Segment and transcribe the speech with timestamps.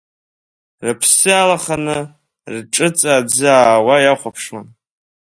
[0.85, 1.97] Рыԥсы алаханы,
[2.53, 4.67] рҿыҵа аӡы аауа иахәаԥшуан.